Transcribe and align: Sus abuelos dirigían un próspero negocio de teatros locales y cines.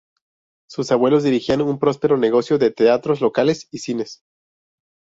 Sus 0.67 0.91
abuelos 0.91 1.21
dirigían 1.21 1.61
un 1.61 1.77
próspero 1.77 2.17
negocio 2.17 2.57
de 2.57 2.71
teatros 2.71 3.21
locales 3.21 3.67
y 3.69 3.77
cines. 3.77 4.23